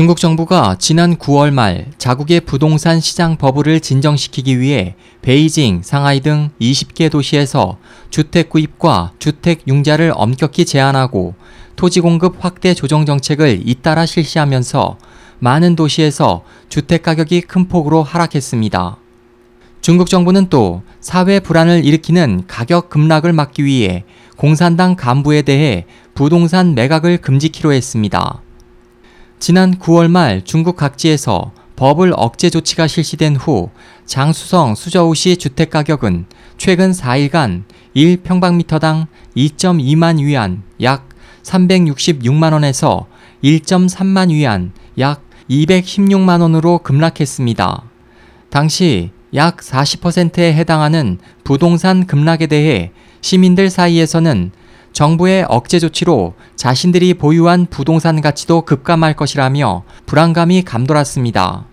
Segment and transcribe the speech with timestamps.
[0.00, 7.10] 중국 정부가 지난 9월 말 자국의 부동산 시장 버블을 진정시키기 위해 베이징, 상하이 등 20개
[7.10, 7.76] 도시에서
[8.08, 11.34] 주택 구입과 주택 융자를 엄격히 제한하고
[11.76, 14.96] 토지 공급 확대 조정 정책을 잇따라 실시하면서
[15.38, 18.96] 많은 도시에서 주택 가격이 큰 폭으로 하락했습니다.
[19.82, 24.04] 중국 정부는 또 사회 불안을 일으키는 가격 급락을 막기 위해
[24.38, 28.40] 공산당 간부에 대해 부동산 매각을 금지키로 했습니다.
[29.40, 33.70] 지난 9월 말 중국 각지에서 버블 억제 조치가 실시된 후
[34.04, 36.26] 장수성 수저우시 주택 가격은
[36.58, 37.62] 최근 4일간
[37.96, 41.08] 1평방미터당 2.2만 위안 약
[41.42, 43.06] 366만 원에서
[43.42, 47.82] 1.3만 위안 약 216만 원으로 급락했습니다.
[48.50, 54.50] 당시 약 40%에 해당하는 부동산 급락에 대해 시민들 사이에서는
[54.92, 61.66] 정부의 억제 조치로 자신들이 보유한 부동산 가치도 급감할 것이라며 불안감이 감돌았습니다.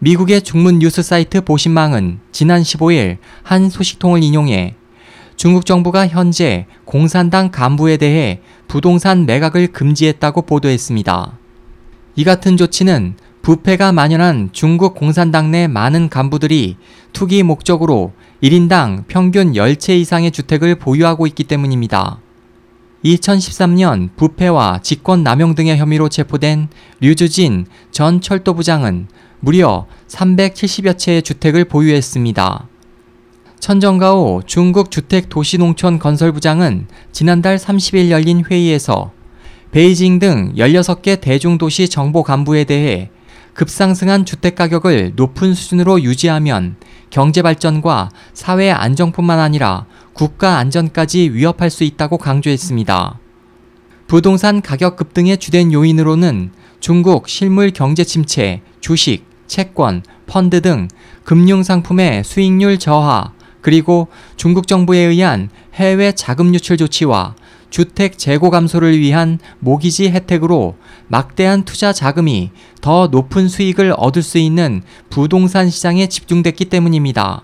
[0.00, 4.74] 미국의 중문 뉴스 사이트 보신망은 지난 15일 한 소식통을 인용해
[5.36, 11.38] 중국 정부가 현재 공산당 간부에 대해 부동산 매각을 금지했다고 보도했습니다.
[12.16, 16.76] 이 같은 조치는 부패가 만연한 중국 공산당 내 많은 간부들이
[17.12, 18.12] 투기 목적으로
[18.42, 22.20] 1인당 평균 10채 이상의 주택을 보유하고 있기 때문입니다.
[23.04, 26.68] 2013년 부패와 직권 남용 등의 혐의로 체포된
[27.00, 29.08] 류주진 전 철도부장은
[29.40, 32.66] 무려 370여 채의 주택을 보유했습니다.
[33.60, 39.12] 천정가오 중국 주택도시농촌 건설부장은 지난달 30일 열린 회의에서
[39.70, 43.10] 베이징 등 16개 대중도시 정보 간부에 대해
[43.54, 46.76] 급상승한 주택 가격을 높은 수준으로 유지하면
[47.10, 49.86] 경제 발전과 사회 안정뿐만 아니라
[50.18, 53.20] 국가 안전까지 위협할 수 있다고 강조했습니다.
[54.08, 60.88] 부동산 가격 급등의 주된 요인으로는 중국 실물 경제 침체, 주식, 채권, 펀드 등
[61.22, 67.36] 금융 상품의 수익률 저하, 그리고 중국 정부에 의한 해외 자금 유출 조치와
[67.70, 72.50] 주택 재고 감소를 위한 모기지 혜택으로 막대한 투자 자금이
[72.80, 77.42] 더 높은 수익을 얻을 수 있는 부동산 시장에 집중됐기 때문입니다.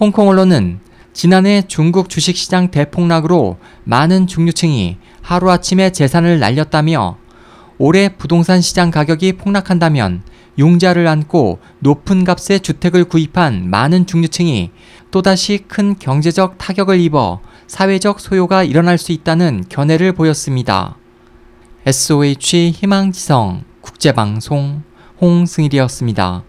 [0.00, 0.80] 홍콩 언론은
[1.12, 7.16] 지난해 중국 주식시장 대폭락으로 많은 중류층이 하루아침에 재산을 날렸다며
[7.78, 10.22] 올해 부동산 시장 가격이 폭락한다면
[10.58, 14.70] 용자를 안고 높은 값의 주택을 구입한 많은 중류층이
[15.10, 20.96] 또다시 큰 경제적 타격을 입어 사회적 소요가 일어날 수 있다는 견해를 보였습니다.
[21.86, 24.82] SOH 희망지성 국제방송
[25.20, 26.42] 홍승일이었습니다.